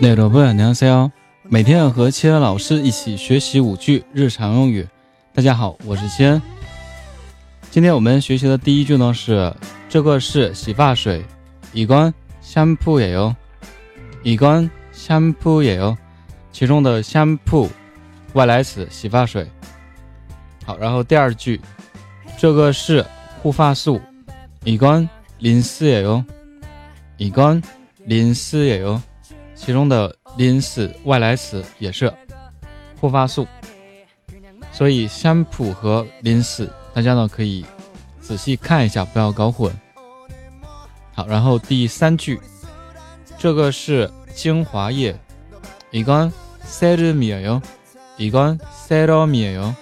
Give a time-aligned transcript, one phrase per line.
[0.00, 1.10] 那罗布你好，C
[1.44, 4.88] 每天和七恩老师一起学习五句日常用语。
[5.34, 6.40] 大家好，我是七恩。
[7.70, 9.54] 今天我们学习的第一句呢是
[9.88, 11.24] 这个是洗发水，
[11.72, 13.34] 이건샴푸예 요，
[14.24, 15.96] 이건샴푸예 요。
[16.52, 17.68] 其中的 shampoo
[18.34, 19.50] 外来词洗发水。
[20.64, 21.60] 好，然后第二句，
[22.38, 23.04] 这个是
[23.46, 24.00] 护发素，
[24.64, 26.24] 이건린스예 요，
[27.18, 29.00] 이건린스예 요。
[29.54, 32.12] 其中的 lins 外来词也是
[33.00, 33.46] 护发素。
[34.72, 37.64] 所以香普和林斯，大家呢可以
[38.20, 39.70] 仔细看一下，不要搞混。
[41.14, 42.40] 好，然后第三句，
[43.38, 45.14] 这个是精华液，
[45.92, 47.60] 이건세럼이에 요，
[48.18, 49.74] 이건세럼이에 요，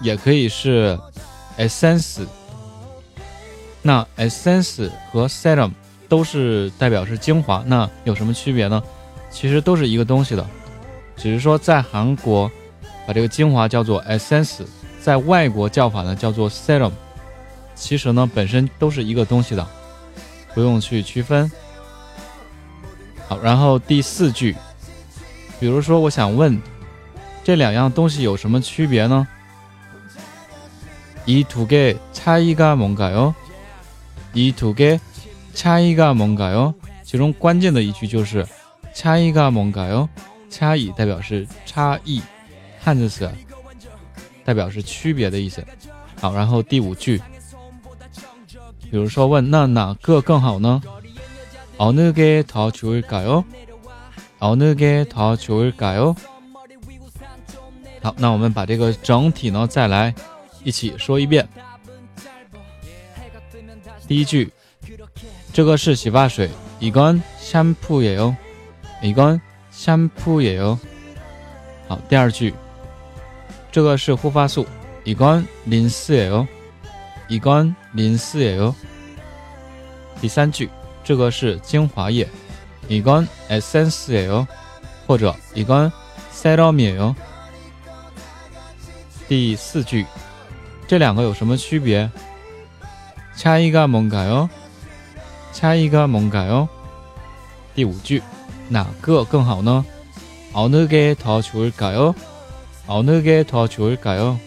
[0.00, 0.98] 也可以是
[1.67, 2.25] essence。
[3.81, 5.71] 那 essence 和 serum
[6.09, 8.81] 都是代表是精华，那有什么区别呢？
[9.29, 10.45] 其实都是一个东西的，
[11.15, 12.51] 只是说在韩国。
[13.07, 14.59] 把这个精华叫做 essence，
[15.01, 16.91] 在外国叫法呢叫做 serum，
[17.73, 19.67] 其实呢本身都是一个东西的，
[20.53, 21.51] 不用去区分。
[23.27, 24.55] 好，然后第四句，
[25.59, 26.61] 比如说我想问
[27.43, 29.27] 这两样东西有什么区别呢？
[31.30, 33.34] 이두개차이가뭔가 요？
[34.34, 36.74] 이두개차이가뭔가 요？
[37.02, 38.46] 其中关键的一句就是
[38.94, 40.08] 차이가뭔가 요？
[40.50, 42.22] 差异代表是差异。
[42.80, 43.30] 汉字词
[44.44, 45.64] 代表是区别的意思。
[46.20, 47.20] 好，然后第五句，
[48.90, 50.80] 比如说问那哪个更好呢？
[51.78, 53.44] 어느게더좋을까 요？
[54.38, 56.16] 어느게더좋을까 요？
[58.02, 60.14] 好，那我们把这个整体呢再来
[60.64, 61.48] 一起说一遍。
[64.08, 64.52] 第一句，
[65.52, 66.50] 这个是洗发水，
[66.80, 68.36] 이건샴푸예 요，
[69.02, 70.78] 이건샴푸예 요。
[71.88, 72.54] 好，第二句。
[73.72, 74.66] 这个是护发素，
[75.04, 76.46] 이건린스예 요，
[77.28, 78.74] 이건린스예 요。
[80.20, 80.70] 第三句，
[81.04, 82.26] 这个是精华液，
[82.88, 84.46] 이건에센스예 요，
[85.06, 87.14] 或者이건세럼이에 요。
[89.28, 90.06] 第四句，
[90.90, 92.10] 这两个有什么区别？
[93.36, 94.48] 차이가뭔가 요？
[95.52, 96.68] 차이가뭔가 요？
[97.74, 98.22] 第五句，
[98.68, 99.84] 哪个更好呢？
[100.52, 102.14] 어느게더좋을까 요？
[102.86, 104.38] 好，那个多久会改哦？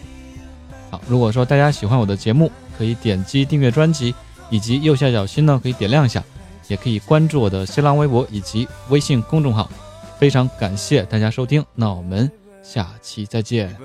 [0.90, 4.16] 好，如果说大家喜欢我的节目，可以点击订阅专辑，
[4.50, 6.24] 以及右下角心呢可以点亮一下，
[6.68, 9.70] 也可以关注我的新浪微博以及微信公众号。
[10.18, 12.32] 非常感谢大家收听，那我们
[12.64, 13.76] 下期再见。